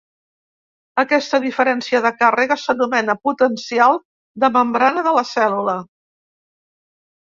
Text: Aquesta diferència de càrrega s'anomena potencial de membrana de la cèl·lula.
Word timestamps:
Aquesta 1.03 1.39
diferència 1.43 2.01
de 2.07 2.13
càrrega 2.23 2.59
s'anomena 2.63 3.19
potencial 3.29 4.03
de 4.47 4.53
membrana 4.61 5.09
de 5.11 5.19
la 5.23 5.29
cèl·lula. 5.37 5.81